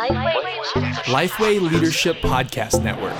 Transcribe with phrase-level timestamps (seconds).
[0.00, 3.12] Lifeway Leadership Podcast Network.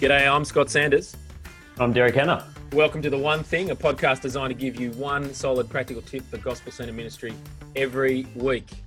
[0.00, 1.14] G'day, I'm Scott Sanders.
[1.78, 2.48] I'm Derek Hanna.
[2.72, 6.22] Welcome to The One Thing, a podcast designed to give you one solid practical tip
[6.30, 7.34] for gospel centre ministry
[7.76, 8.83] every week.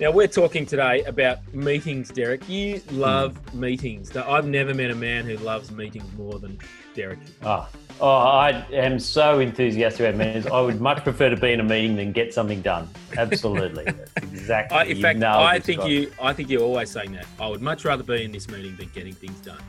[0.00, 2.48] Now, we're talking today about meetings, Derek.
[2.48, 4.14] You love meetings.
[4.14, 6.58] Now, I've never met a man who loves meetings more than
[6.94, 7.18] Derek.
[7.42, 7.68] Oh,
[8.00, 10.46] oh, I am so enthusiastic about meetings.
[10.46, 12.88] I would much prefer to be in a meeting than get something done.
[13.18, 14.78] Absolutely, That's exactly.
[14.78, 16.10] I, in fact, I think you.
[16.18, 17.26] I think you're always saying that.
[17.38, 19.60] I would much rather be in this meeting than getting things done.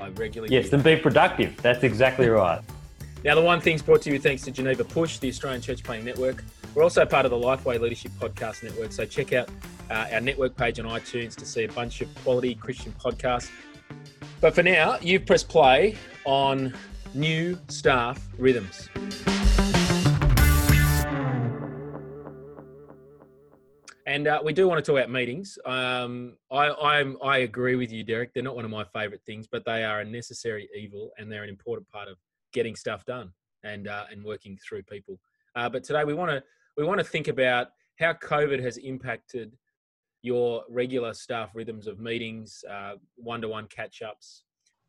[0.00, 0.52] I regularly.
[0.52, 1.56] Yes, do then be productive.
[1.62, 2.62] That's exactly right.
[3.24, 6.06] Now, the one thing's brought to you thanks to Geneva Push, the Australian Church Planting
[6.06, 6.44] Network.
[6.78, 9.48] We're also part of the Lifeway Leadership Podcast Network, so check out
[9.90, 13.50] uh, our network page on iTunes to see a bunch of quality Christian podcasts.
[14.40, 16.72] But for now, you've pressed play on
[17.14, 18.88] new staff rhythms.
[24.06, 25.58] And uh, we do want to talk about meetings.
[25.66, 28.32] Um, I, I'm, I agree with you, Derek.
[28.34, 31.42] They're not one of my favourite things, but they are a necessary evil, and they're
[31.42, 32.18] an important part of
[32.52, 33.32] getting stuff done
[33.64, 35.18] and uh, and working through people.
[35.56, 36.40] Uh, but today we want to
[36.78, 39.52] we want to think about how COVID has impacted
[40.22, 44.44] your regular staff rhythms of meetings, uh, one-to-one catch-ups.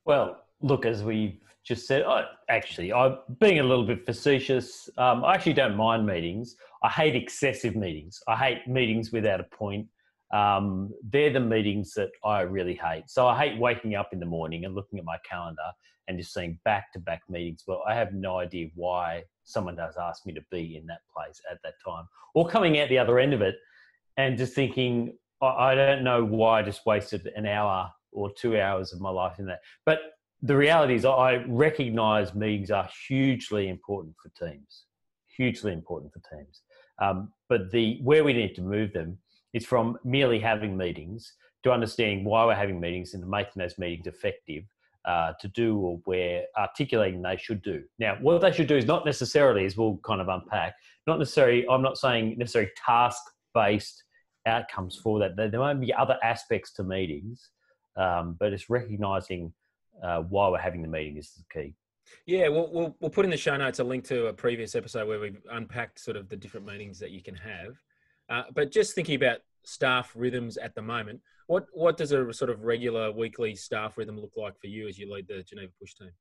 [0.06, 4.90] Well, look, as we've just said, I, actually, I'm being a little bit facetious.
[4.98, 6.56] Um, I actually don't mind meetings.
[6.84, 8.22] I hate excessive meetings.
[8.28, 9.88] I hate meetings without a point.
[10.32, 13.06] Um, they're the meetings that I really hate.
[13.08, 15.62] So I hate waking up in the morning and looking at my calendar
[16.08, 17.64] and just seeing back to back meetings.
[17.68, 21.42] Well, I have no idea why someone does ask me to be in that place
[21.52, 23.56] at that time or coming out the other end of it
[24.18, 28.92] and just thinking, I don't know why I just wasted an hour or two hours
[28.92, 29.60] of my life in that.
[29.86, 30.00] But
[30.42, 34.86] the reality is, I recognize meetings are hugely important for teams,
[35.38, 36.62] hugely important for teams.
[37.02, 39.18] Um, but the where we need to move them
[39.54, 41.34] is from merely having meetings
[41.64, 44.64] to understanding why we're having meetings and making those meetings effective.
[45.06, 47.82] Uh, to do or we're articulating they should do.
[48.00, 50.76] Now, what they should do is not necessarily, as we'll kind of unpack,
[51.08, 53.24] not necessarily, I'm not saying necessarily task
[53.56, 54.04] based
[54.46, 55.38] outcomes for that.
[55.38, 57.50] There, there might be other aspects to meetings,
[57.96, 59.54] um, but it's recognizing
[60.04, 61.76] uh, why we're having the meeting is the key.
[62.26, 65.08] Yeah, we'll, we'll we'll put in the show notes a link to a previous episode
[65.08, 67.78] where we've unpacked sort of the different meetings that you can have.
[68.30, 72.52] Uh, but just thinking about staff rhythms at the moment, what what does a sort
[72.52, 75.96] of regular weekly staff rhythm look like for you as you lead the Geneva Push
[75.96, 76.12] team?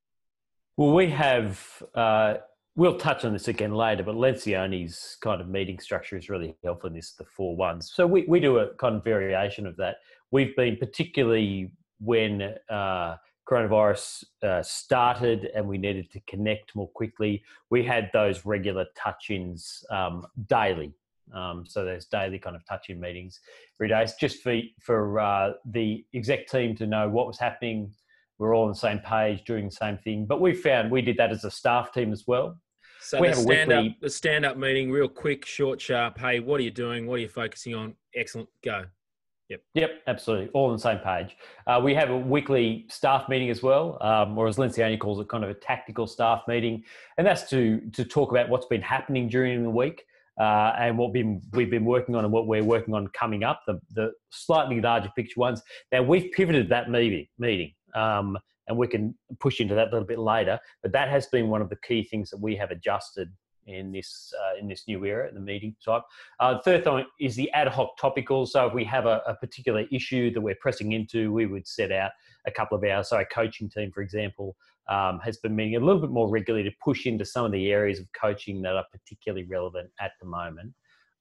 [0.78, 2.34] Well, we have, uh,
[2.76, 6.88] we'll touch on this again later, but Lencioni's kind of meeting structure is really helpful
[6.88, 7.90] in this, the four ones.
[7.92, 9.96] So we, we do a kind of variation of that.
[10.30, 13.16] We've been particularly when uh,
[13.48, 19.84] coronavirus uh, started and we needed to connect more quickly, we had those regular touch-ins
[19.90, 20.92] um, daily.
[21.34, 23.40] Um, so there's daily kind of touch-in meetings
[23.78, 24.02] every day.
[24.02, 27.92] It's just for, for uh, the exec team to know what was happening,
[28.38, 30.26] we're all on the same page doing the same thing.
[30.26, 32.56] But we found we did that as a staff team as well.
[33.00, 35.80] So We the have a stand up, weekly- the stand up meeting, real quick, short,
[35.80, 36.18] sharp.
[36.18, 37.06] Hey, what are you doing?
[37.06, 37.94] What are you focusing on?
[38.14, 38.84] Excellent, go.
[39.48, 39.62] Yep.
[39.74, 41.34] Yep, absolutely, all on the same page.
[41.66, 45.28] Uh, we have a weekly staff meeting as well, um, or as Lencioni calls it,
[45.28, 46.84] kind of a tactical staff meeting,
[47.16, 50.04] and that's to to talk about what's been happening during the week
[50.38, 53.62] uh, and what been, we've been working on and what we're working on coming up.
[53.66, 55.62] The the slightly larger picture ones.
[55.92, 57.72] Now we've pivoted that meeting meeting.
[57.94, 58.38] Um,
[58.68, 60.58] and we can push into that a little bit later.
[60.82, 63.28] But that has been one of the key things that we have adjusted
[63.68, 66.02] in this uh, in this new era, the meeting type.
[66.40, 68.46] Uh, third thing is the ad hoc topical.
[68.46, 71.92] So if we have a, a particular issue that we're pressing into, we would set
[71.92, 72.12] out
[72.46, 73.10] a couple of hours.
[73.10, 74.56] So our coaching team, for example,
[74.88, 77.70] um, has been meeting a little bit more regularly to push into some of the
[77.70, 80.72] areas of coaching that are particularly relevant at the moment.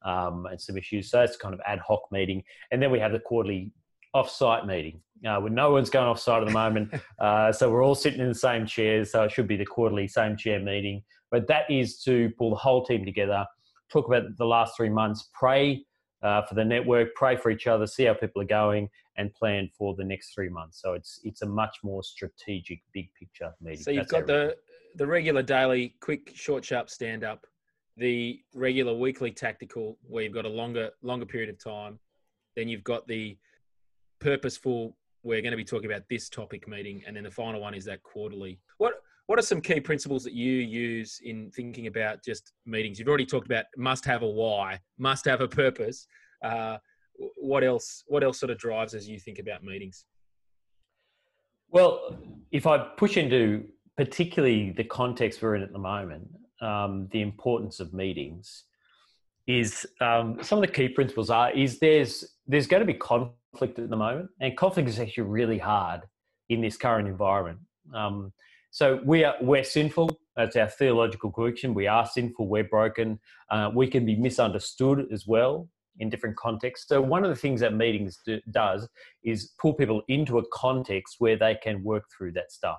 [0.06, 1.10] Um, and some issues.
[1.10, 2.44] So it's kind of ad hoc meeting.
[2.72, 3.74] And then we have the quarterly
[4.14, 6.94] off-site meeting uh, when no one's going off-site at the moment.
[7.20, 9.12] Uh, so we're all sitting in the same chairs.
[9.12, 11.02] So it should be the quarterly same chair meeting.
[11.32, 13.46] But that is to pull the whole team together,
[13.90, 15.86] talk about the last three months, pray
[16.24, 19.70] uh, for the network, pray for each other, see how people are going, and plan
[19.78, 20.82] for the next three months.
[20.82, 23.84] So it's it's a much more strategic, big picture meeting.
[23.84, 24.56] So you've That's got the
[24.96, 27.46] the regular daily, quick, short, sharp stand up,
[27.98, 32.00] the regular weekly tactical where you've got a longer longer period of time.
[32.56, 33.38] Then you've got the
[34.20, 34.96] purposeful.
[35.24, 37.86] We're going to be talking about this topic meeting, and then the final one is
[37.86, 38.60] that quarterly.
[38.78, 42.98] What what are some key principles that you use in thinking about just meetings?
[42.98, 46.08] You've already talked about must have a why, must have a purpose.
[46.44, 46.78] Uh,
[47.36, 48.04] what else?
[48.08, 50.06] What else sort of drives as you think about meetings?
[51.70, 52.18] Well,
[52.52, 53.66] if I push into
[53.98, 56.30] particularly the context we're in at the moment,
[56.62, 58.64] um, the importance of meetings
[59.46, 63.78] is um, some of the key principles are is there's there's going to be conflict
[63.78, 66.02] at the moment, and conflict is actually really hard
[66.48, 67.60] in this current environment.
[67.94, 68.32] Um,
[68.72, 70.10] so we are we're sinful.
[70.36, 71.74] That's our theological conviction.
[71.74, 72.48] We are sinful.
[72.48, 73.20] We're broken.
[73.50, 75.68] Uh, we can be misunderstood as well
[76.00, 76.88] in different contexts.
[76.88, 78.88] So one of the things that meetings do, does
[79.24, 82.78] is pull people into a context where they can work through that stuff.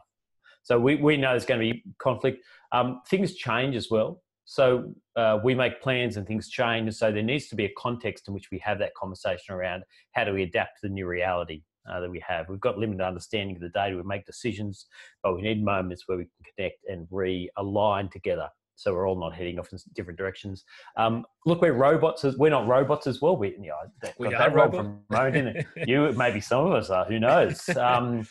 [0.63, 2.45] So we, we know there's going to be conflict.
[2.73, 4.23] Um, things change as well.
[4.45, 6.95] So uh, we make plans and things change.
[6.95, 9.83] So there needs to be a context in which we have that conversation around
[10.13, 12.49] how do we adapt to the new reality uh, that we have.
[12.49, 13.97] We've got limited understanding of the data.
[13.97, 14.87] We make decisions,
[15.23, 18.49] but we need moments where we can connect and realign together.
[18.77, 20.65] So we're all not heading off in different directions.
[20.97, 22.25] Um, look, we're robots.
[22.25, 23.37] As, we're not robots as well.
[23.37, 24.85] We, you know, We got are that wrong robot.
[24.85, 25.67] from Rowan, didn't it?
[25.89, 27.05] You, maybe some of us are.
[27.05, 27.69] Who knows?
[27.77, 28.27] Um,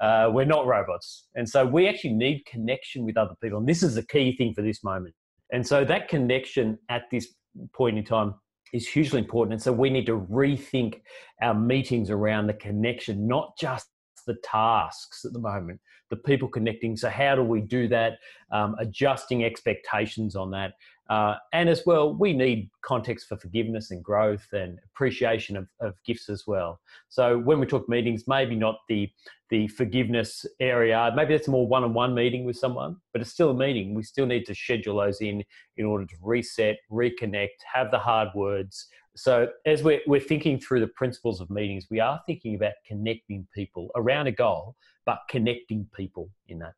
[0.00, 3.58] uh, we're not robots, and so we actually need connection with other people.
[3.58, 5.14] And this is the key thing for this moment.
[5.52, 7.28] And so that connection at this
[7.72, 8.34] point in time
[8.72, 9.54] is hugely important.
[9.54, 11.02] And so we need to rethink
[11.40, 13.88] our meetings around the connection, not just
[14.26, 15.80] the tasks at the moment,
[16.10, 16.96] the people connecting.
[16.96, 18.18] So, how do we do that?
[18.50, 20.72] Um, adjusting expectations on that.
[21.10, 25.94] Uh, and as well, we need context for forgiveness and growth and appreciation of, of
[26.04, 26.80] gifts as well.
[27.08, 29.10] So, when we talk meetings, maybe not the
[29.52, 31.12] the forgiveness area.
[31.14, 33.92] Maybe it's a more one-on-one meeting with someone, but it's still a meeting.
[33.92, 35.44] We still need to schedule those in
[35.76, 38.86] in order to reset, reconnect, have the hard words.
[39.14, 43.46] So as we're, we're thinking through the principles of meetings, we are thinking about connecting
[43.54, 46.72] people around a goal, but connecting people in that.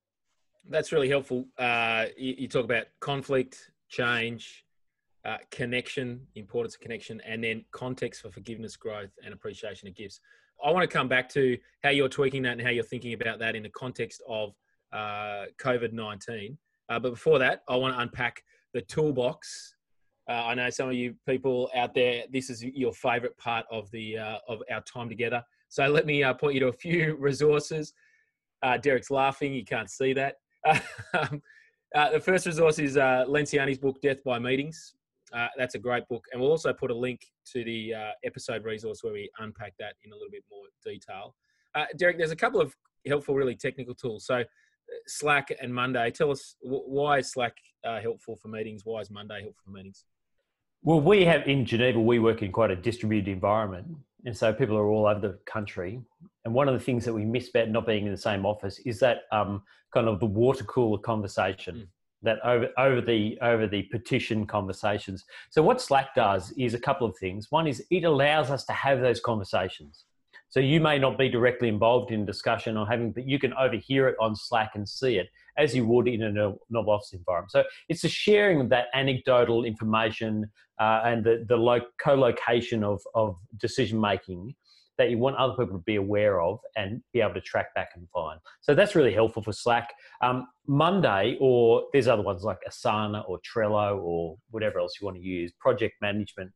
[0.68, 1.46] That's really helpful.
[1.56, 4.64] Uh, you, you talk about conflict, change,
[5.24, 10.20] uh, connection, importance of connection, and then context for forgiveness, growth, and appreciation of gifts.
[10.64, 13.38] I want to come back to how you're tweaking that and how you're thinking about
[13.40, 14.54] that in the context of
[14.92, 16.56] uh, COVID 19.
[16.88, 18.42] Uh, but before that, I want to unpack
[18.72, 19.74] the toolbox.
[20.28, 23.90] Uh, I know some of you people out there, this is your favorite part of
[23.90, 25.42] the uh, of our time together.
[25.68, 27.92] So let me uh, point you to a few resources.
[28.80, 30.36] Derek's laughing; you can't see that.
[31.94, 34.94] Uh, the first resource is uh, Lencioni's book, Death by Meetings.
[35.32, 36.24] Uh, that's a great book.
[36.32, 37.20] And we'll also put a link
[37.52, 41.36] to the uh, episode resource where we unpack that in a little bit more detail.
[41.74, 42.74] Uh, Derek, there's a couple of
[43.06, 44.26] helpful, really technical tools.
[44.26, 44.44] So, uh,
[45.06, 46.10] Slack and Monday.
[46.10, 48.82] Tell us why is Slack uh, helpful for meetings?
[48.84, 50.04] Why is Monday helpful for meetings?
[50.82, 53.86] Well, we have in Geneva, we work in quite a distributed environment.
[54.24, 56.00] And so people are all over the country.
[56.44, 58.78] And one of the things that we miss about not being in the same office
[58.80, 59.62] is that um,
[59.92, 61.76] kind of the water cooler conversation.
[61.76, 61.88] Mm.
[62.22, 65.26] That over over the over the petition conversations.
[65.50, 67.48] So what Slack does is a couple of things.
[67.50, 70.06] One is it allows us to have those conversations.
[70.54, 74.06] So you may not be directly involved in discussion or having, but you can overhear
[74.06, 75.26] it on Slack and see it
[75.58, 77.50] as you would in a no- novel office environment.
[77.50, 80.48] So it's a sharing of that anecdotal information
[80.78, 84.54] uh, and the, the lo- co-location of, of decision making
[84.96, 87.88] that you want other people to be aware of and be able to track back
[87.96, 88.38] and find.
[88.60, 89.92] So that's really helpful for Slack.
[90.22, 95.16] Um, Monday, or there's other ones like Asana or Trello or whatever else you want
[95.16, 96.52] to use, project management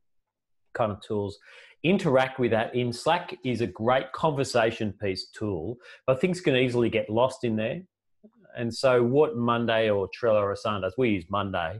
[0.79, 1.37] kind of tools.
[1.83, 5.77] Interact with that in Slack is a great conversation piece tool,
[6.07, 7.81] but things can easily get lost in there.
[8.57, 11.79] And so, what Monday or Trello or Asana does, we use Monday.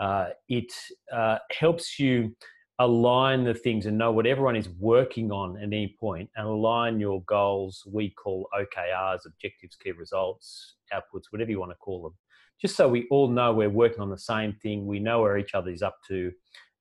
[0.00, 0.72] Uh, it
[1.12, 2.34] uh, helps you
[2.78, 6.98] align the things and know what everyone is working on at any point and align
[6.98, 12.14] your goals we call okrs objectives key results outputs whatever you want to call them
[12.60, 15.54] just so we all know we're working on the same thing we know where each
[15.54, 16.32] other is up to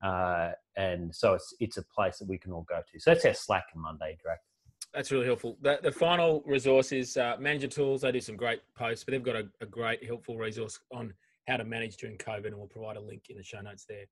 [0.03, 3.25] uh, and so it's it's a place that we can all go to so that's
[3.25, 4.43] our slack and monday direct
[4.93, 5.58] That's really helpful.
[5.62, 8.01] The, the final resource is uh, Manager Tools.
[8.01, 11.13] They do some great posts, but they've got a, a great, helpful resource on
[11.48, 14.05] how to manage during COVID, and we'll provide a link in the show notes there.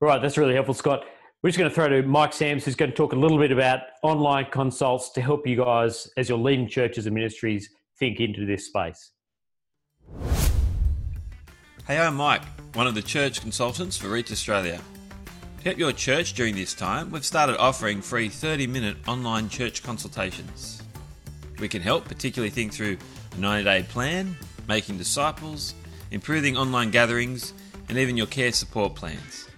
[0.00, 1.04] Right, that's really helpful, Scott.
[1.42, 3.50] We're just going to throw to Mike Sams, who's going to talk a little bit
[3.50, 8.46] about online consults to help you guys, as you're leading churches and ministries, think into
[8.46, 9.10] this space.
[11.86, 12.42] Hey, I'm Mike,
[12.74, 14.80] one of the church consultants for Reach Australia.
[15.58, 19.82] To help your church during this time, we've started offering free 30 minute online church
[19.82, 20.82] consultations.
[21.58, 22.98] We can help, particularly think through
[23.36, 24.36] a 90 day plan,
[24.68, 25.74] making disciples,
[26.10, 27.54] improving online gatherings,
[27.88, 29.48] and even your care support plans.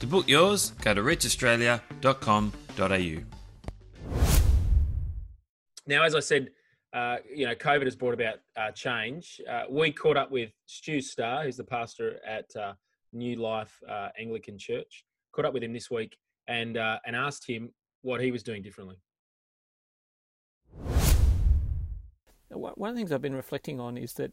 [0.00, 3.22] To book yours, go to reachaustralia.com.au.
[5.86, 6.50] Now, as I said,
[6.94, 9.40] uh, you know, COVID has brought about uh, change.
[9.50, 12.74] Uh, we caught up with Stu Starr, who's the pastor at uh,
[13.12, 15.04] New Life uh, Anglican Church.
[15.32, 17.70] Caught up with him this week and uh, and asked him
[18.02, 18.96] what he was doing differently.
[22.48, 24.32] one of the things I've been reflecting on is that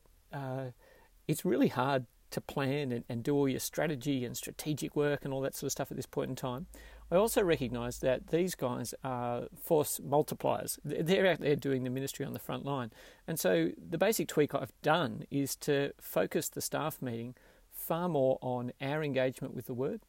[1.28, 5.34] it's really hard to plan and, and do all your strategy and strategic work and
[5.34, 6.68] all that sort of stuff at this point in time.
[7.12, 10.80] I also recognise that these guys are force multipliers.
[10.86, 12.92] They're out there doing the ministry on the front line.
[13.28, 17.36] And so the basic tweak I've done is to focus the staff meeting
[17.70, 20.02] far more on our engagement with the Word,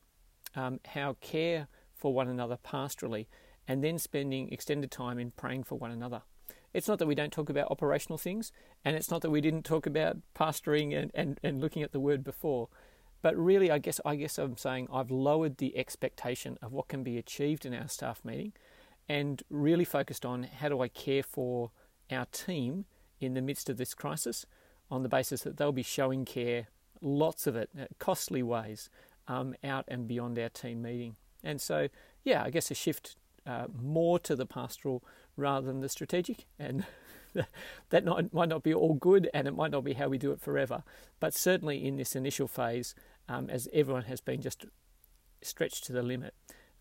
[0.54, 3.26] um, how care for one another pastorally,
[3.66, 6.22] and then spending extended time in praying for one another.
[6.72, 8.52] It's not that we don't talk about operational things,
[8.84, 12.00] and it's not that we didn't talk about pastoring and, and, and looking at the
[12.00, 12.68] Word before.
[13.22, 17.02] But really, I guess I guess I'm saying I've lowered the expectation of what can
[17.02, 18.52] be achieved in our staff meeting,
[19.08, 21.70] and really focused on how do I care for
[22.10, 22.84] our team
[23.20, 24.44] in the midst of this crisis,
[24.90, 26.66] on the basis that they'll be showing care,
[27.00, 28.90] lots of it, uh, costly ways,
[29.28, 31.16] um, out and beyond our team meeting.
[31.44, 31.88] And so,
[32.24, 35.02] yeah, I guess a shift uh, more to the pastoral
[35.36, 36.84] rather than the strategic, and
[37.90, 40.32] that not, might not be all good, and it might not be how we do
[40.32, 40.82] it forever.
[41.20, 42.94] But certainly in this initial phase,
[43.32, 44.66] um, as everyone has been just
[45.42, 46.34] stretched to the limit.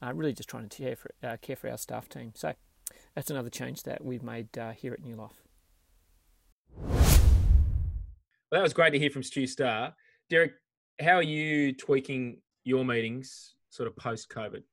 [0.03, 2.31] Uh, really just trying to care for, uh, care for our staff team.
[2.35, 2.53] So
[3.15, 5.43] that's another change that we've made uh, here at New Life.
[8.51, 9.93] Well, that was great to hear from Stu Starr.
[10.29, 10.53] Derek,
[10.99, 14.63] how are you tweaking your meetings sort of post COVID?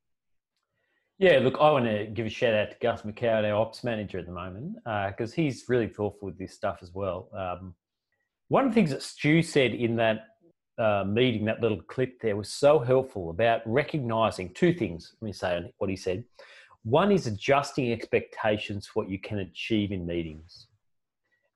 [1.17, 4.19] Yeah, look, I want to give a shout out to Gus McCowan, our ops manager
[4.19, 7.29] at the moment, because uh, he's really thoughtful with this stuff as well.
[7.37, 7.75] Um,
[8.47, 10.27] one of the things that Stu said in that
[10.79, 15.13] uh, meeting, that little clip there, was so helpful about recognizing two things.
[15.21, 16.23] Let me say what he said.
[16.83, 20.67] One is adjusting expectations for what you can achieve in meetings.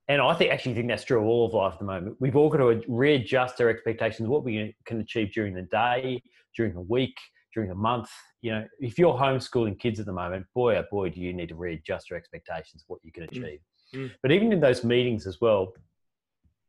[0.08, 2.16] And I think actually think that's true of all of life at the moment.
[2.20, 6.22] We've all got to readjust our expectations of what we can achieve during the day,
[6.54, 7.16] during the week,
[7.54, 8.10] during the month.
[8.42, 11.48] You know, if you're homeschooling kids at the moment, boy oh boy, do you need
[11.48, 13.28] to readjust your expectations of what you can mm.
[13.28, 13.60] achieve.
[13.94, 14.10] Mm.
[14.20, 15.72] But even in those meetings as well,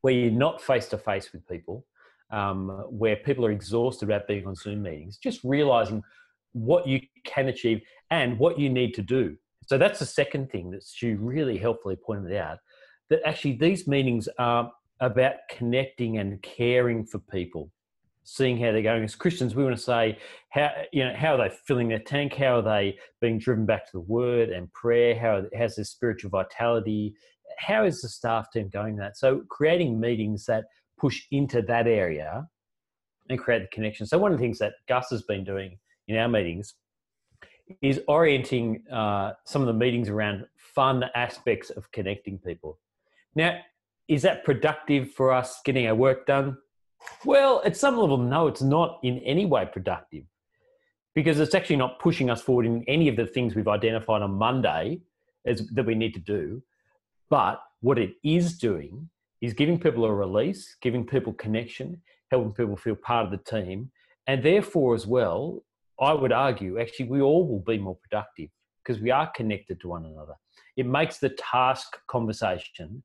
[0.01, 1.85] where you're not face to face with people,
[2.31, 6.03] um, where people are exhausted about being on Zoom meetings, just realizing
[6.53, 9.35] what you can achieve and what you need to do.
[9.67, 12.59] So that's the second thing that Stu really helpfully pointed out
[13.09, 17.71] that actually these meetings are about connecting and caring for people,
[18.23, 19.03] seeing how they're going.
[19.03, 20.17] As Christians, we want to say
[20.49, 23.85] how you know how are they filling their tank, how are they being driven back
[23.85, 27.13] to the Word and prayer, how has their spiritual vitality,
[27.57, 29.17] how is the staff team going that?
[29.17, 30.65] So creating meetings that
[30.99, 32.47] push into that area
[33.29, 34.05] and create the connection.
[34.05, 36.75] So one of the things that Gus has been doing in our meetings
[37.81, 42.79] is orienting uh, some of the meetings around fun aspects of connecting people.
[43.35, 43.59] Now,
[44.07, 46.57] is that productive for us getting our work done?
[47.23, 50.25] Well, at some level, no, it's not in any way productive
[51.15, 54.33] because it's actually not pushing us forward in any of the things we've identified on
[54.33, 54.99] Monday
[55.45, 56.61] as, that we need to do.
[57.29, 59.09] But what it is doing
[59.45, 63.91] is giving people a release, giving people connection, helping people feel part of the team.
[64.27, 65.63] And therefore, as well,
[65.99, 68.49] I would argue actually we all will be more productive
[68.83, 70.33] because we are connected to one another.
[70.77, 73.03] It makes the task conversation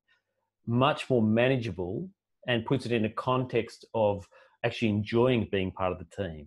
[0.66, 2.08] much more manageable
[2.46, 4.26] and puts it in a context of
[4.64, 6.46] actually enjoying being part of the team.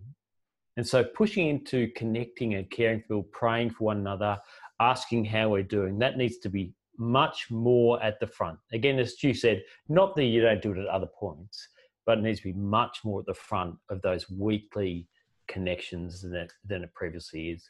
[0.76, 4.38] And so pushing into connecting and caring for people, praying for one another,
[4.80, 8.58] asking how we're doing, that needs to be much more at the front.
[8.72, 11.68] Again, as Stu said, not that you don't do it at other points,
[12.06, 15.08] but it needs to be much more at the front of those weekly
[15.48, 17.68] connections than it, than it previously is.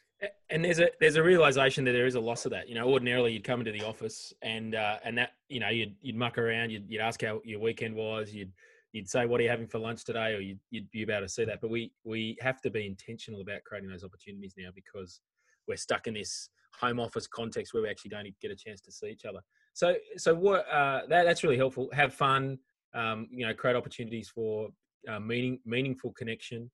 [0.49, 2.69] And there's a there's a realization that there is a loss of that.
[2.69, 5.95] You know, ordinarily you'd come into the office and uh, and that you know you'd
[6.01, 8.51] you'd muck around, you'd, you'd ask how your weekend was, you'd
[8.93, 11.29] you'd say what are you having for lunch today, or you'd, you'd be able to
[11.29, 11.59] see that.
[11.61, 15.19] But we we have to be intentional about creating those opportunities now because
[15.67, 18.91] we're stuck in this home office context where we actually don't get a chance to
[18.91, 19.39] see each other.
[19.73, 21.89] So, so what uh, that, that's really helpful.
[21.93, 22.57] Have fun,
[22.93, 24.69] um, you know, create opportunities for
[25.07, 26.71] uh, meaning, meaningful connection,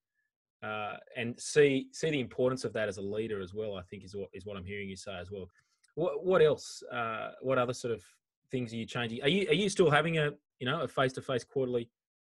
[0.63, 3.75] uh, and see see the importance of that as a leader as well.
[3.75, 5.48] I think is what is what I'm hearing you say as well.
[5.96, 6.84] What what else?
[6.91, 8.03] Uh, what other sort of
[8.51, 9.24] things are you changing?
[9.24, 11.89] Are you are you still having a you know a face to face quarterly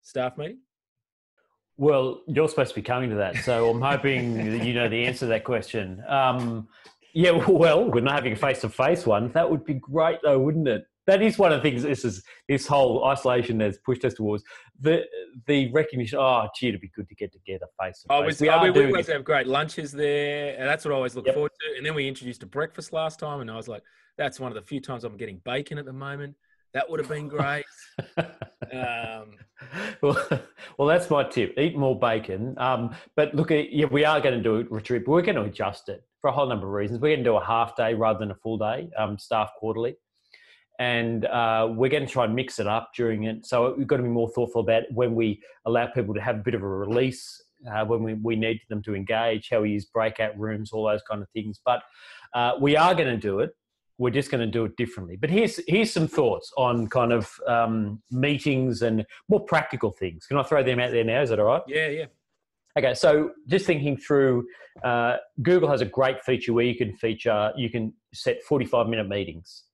[0.02, 0.58] staff meeting?
[1.78, 5.04] Well, you're supposed to be coming to that, so I'm hoping that you know the
[5.04, 6.04] answer to that question.
[6.06, 6.68] Um,
[7.12, 9.32] yeah, well, we're not having a face-to-face one.
[9.32, 10.84] That would be great, though, wouldn't it?
[11.06, 11.82] That is one of the things.
[11.82, 14.44] This is this whole isolation has pushed us towards
[14.78, 15.04] the
[15.48, 16.20] the recognition.
[16.20, 18.40] Oh, gee, it'd be good to get together face to face.
[18.40, 21.16] We, oh, we, we oh, always have great lunches there, and that's what I always
[21.16, 21.34] look yep.
[21.34, 21.76] forward to.
[21.76, 23.82] And then we introduced a breakfast last time, and I was like,
[24.16, 26.36] that's one of the few times I'm getting bacon at the moment.
[26.74, 27.64] That would have been great.
[28.16, 29.34] um,
[30.02, 30.28] well,
[30.78, 31.58] well, that's my tip.
[31.58, 32.54] Eat more bacon.
[32.58, 35.06] Um, but look, yeah, we are going to do a retreat.
[35.06, 37.00] We're going to adjust it for a whole number of reasons.
[37.00, 39.96] We're going to do a half day rather than a full day, um, staff quarterly.
[40.78, 43.46] and uh, we're going to try and mix it up during it.
[43.46, 46.42] So we've got to be more thoughtful about when we allow people to have a
[46.42, 49.84] bit of a release, uh, when we, we need them to engage, how we use
[49.84, 51.60] breakout rooms, all those kind of things.
[51.64, 51.82] But
[52.34, 53.50] uh, we are going to do it.
[53.98, 55.16] We're just going to do it differently.
[55.16, 60.26] But here's here's some thoughts on kind of um, meetings and more practical things.
[60.26, 61.22] Can I throw them out there now?
[61.22, 61.62] Is that all right?
[61.68, 62.06] Yeah, yeah.
[62.78, 64.46] Okay, so just thinking through,
[64.82, 69.08] uh, Google has a great feature where you can feature, you can set 45 minute
[69.08, 69.64] meetings.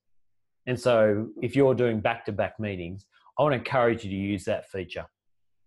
[0.67, 3.07] And so if you're doing back to back meetings,
[3.39, 5.07] I want to encourage you to use that feature.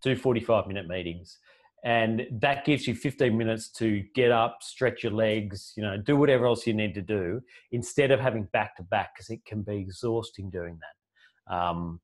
[0.03, 1.39] Do 45 minute meetings.
[1.83, 6.15] And that gives you 15 minutes to get up, stretch your legs, you know, do
[6.15, 9.63] whatever else you need to do instead of having back to back because it can
[9.63, 11.55] be exhausting doing that.
[11.55, 11.99] Um,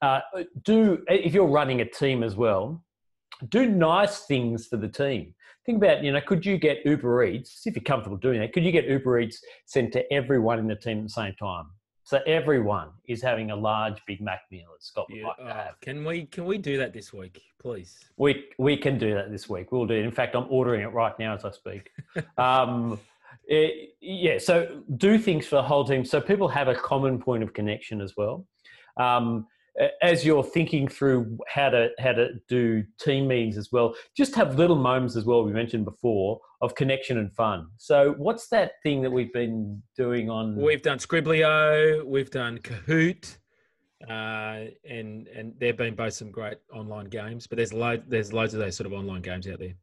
[0.00, 0.20] uh,
[0.62, 2.84] do if you're running a team as well,
[3.48, 5.34] do nice things for the team.
[5.66, 8.64] Think about, you know, could you get Uber Eats, if you're comfortable doing that, could
[8.64, 11.66] you get Uber Eats sent to everyone in the team at the same time?
[12.08, 15.26] So everyone is having a large Big Mac meal at Scott would yeah.
[15.26, 17.98] like Oh, can we can we do that this week, please?
[18.16, 19.70] We we can do that this week.
[19.70, 20.06] We'll do it.
[20.06, 21.90] In fact, I'm ordering it right now as I speak.
[22.38, 22.98] um,
[23.46, 24.38] it- yeah.
[24.38, 28.00] So do things for the whole team, so people have a common point of connection
[28.00, 28.46] as well.
[28.96, 29.46] Um,
[30.02, 34.56] as you're thinking through how to how to do team meetings as well, just have
[34.56, 35.44] little moments as well.
[35.44, 37.68] We mentioned before of connection and fun.
[37.76, 40.56] So what's that thing that we've been doing on?
[40.56, 43.36] We've done Skribbl.io, we've done Kahoot,
[44.08, 47.46] uh, and and there've been both some great online games.
[47.46, 49.74] But there's loads there's loads of those sort of online games out there.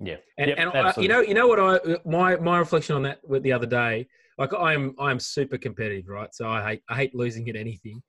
[0.00, 0.16] yeah.
[0.38, 3.20] And, Yep, and I, you know, you know what I my my reflection on that
[3.42, 4.08] the other day,
[4.38, 6.34] like I'm I'm super competitive, right?
[6.34, 8.02] So I hate I hate losing at anything.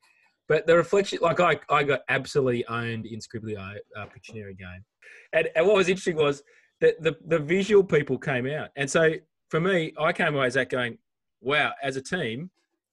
[0.50, 4.84] But the reflection, like I I got absolutely owned in Skribbl.io uh, Pictionary game,
[5.32, 6.44] and and what was interesting was
[6.82, 9.14] that the the visual people came out, and so
[9.50, 10.98] for me, I came away as that going,
[11.42, 12.50] wow, as a team,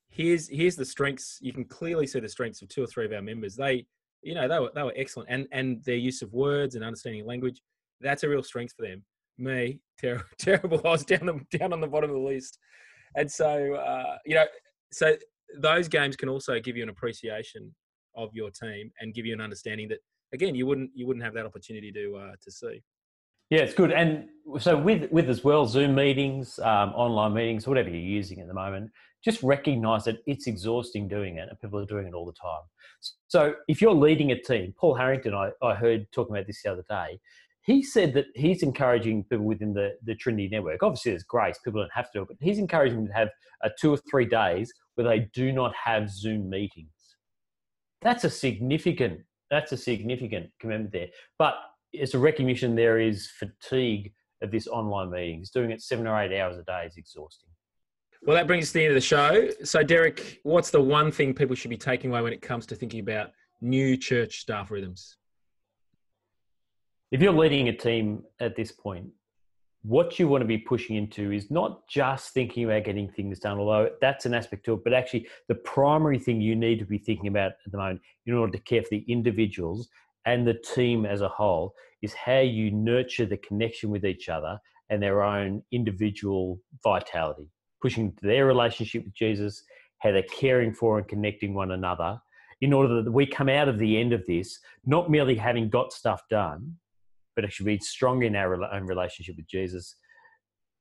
[0.09, 1.39] here's here's the strengths.
[1.41, 3.57] You can clearly see the strengths of two or three of our members.
[3.57, 3.87] They
[4.23, 7.27] you know they were they were excellent, and and their use of words and understanding
[7.27, 7.61] language
[8.01, 9.05] that's a real strength for them.
[9.39, 10.81] Me, ter- terrible.
[10.85, 12.59] I was down the, down on the bottom of the list,
[13.17, 14.47] and so uh, you know,
[14.93, 15.17] so
[15.59, 17.75] those games can also give you an appreciation
[18.17, 19.99] of your team and give you an understanding that
[20.33, 22.83] again you wouldn't you wouldn't have that opportunity to uh, to see.
[23.51, 23.93] Yeah, it's good.
[23.93, 24.27] And
[24.59, 28.55] so with with as well, Zoom meetings, um, online meetings, whatever you're using at the
[28.55, 28.91] moment,
[29.25, 32.63] just recognise that it's exhausting doing it, and people are doing it all the time.
[33.29, 36.73] So if you're leading a team, Paul Harrington, I, I heard talking about this the
[36.73, 37.21] other day.
[37.63, 40.83] He said that he's encouraging people within the, the Trinity network.
[40.83, 43.29] Obviously, there's grace; people don't have to do it, but he's encouraging them to have
[43.65, 46.91] uh, two or three days where they do not have Zoom meetings.
[48.03, 49.21] That's a significant.
[49.51, 51.09] That's a significant commitment there.
[51.39, 51.55] But
[51.93, 55.51] it's a recognition there is fatigue of this online meetings.
[55.51, 57.49] Doing it seven or eight hours a day is exhausting.
[58.23, 59.51] Well, that brings us to the end of the show.
[59.63, 62.75] So, Derek, what's the one thing people should be taking away when it comes to
[62.75, 63.31] thinking about
[63.61, 65.17] new church staff rhythms?
[67.13, 69.07] If you're leading a team at this point,
[69.87, 73.57] what you want to be pushing into is not just thinking about getting things done,
[73.57, 76.99] although that's an aspect to it, but actually the primary thing you need to be
[76.99, 79.89] thinking about at the moment in order to care for the individuals
[80.25, 81.73] and the team as a whole
[82.03, 84.59] is how you nurture the connection with each other
[84.91, 87.49] and their own individual vitality,
[87.81, 89.63] pushing their relationship with Jesus,
[89.99, 92.21] how they're caring for and connecting one another,
[92.61, 95.93] in order that we come out of the end of this not merely having got
[95.93, 96.75] stuff done,
[97.37, 99.95] but actually being strong in our own relationship with Jesus,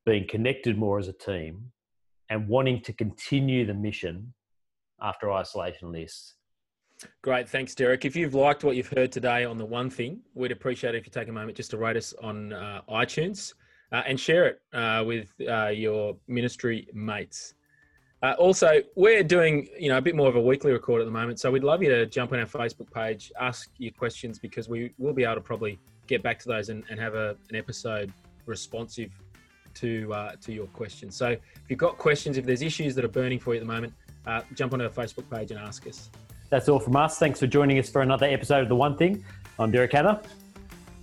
[0.06, 1.72] being connected more as a team,
[2.30, 4.34] and wanting to continue the mission
[5.02, 6.36] after isolation lists.
[7.22, 7.48] Great.
[7.50, 8.06] Thanks, Derek.
[8.06, 11.06] If you've liked what you've heard today on the one thing, we'd appreciate it if
[11.06, 13.54] you take a moment just to rate us on uh, iTunes
[13.92, 17.54] uh, and share it uh, with uh, your ministry mates.
[18.24, 21.12] Uh, also, we're doing you know a bit more of a weekly record at the
[21.12, 24.70] moment, so we'd love you to jump on our Facebook page, ask your questions because
[24.70, 27.56] we will be able to probably get back to those and, and have a, an
[27.56, 28.12] episode
[28.46, 29.12] responsive
[29.76, 31.16] to uh, to your questions.
[31.16, 31.40] So if
[31.70, 33.94] you've got questions, if there's issues that are burning for you at the moment,
[34.26, 36.10] uh, jump on our Facebook page and ask us.
[36.50, 37.18] That's all from us.
[37.18, 39.24] Thanks for joining us for another episode of The One Thing.
[39.60, 40.22] I'm Derek Hanna.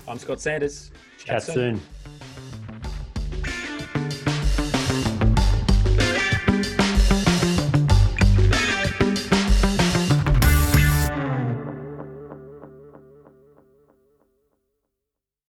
[0.09, 0.91] I'm Scott Sanders.
[1.19, 1.81] Chat soon.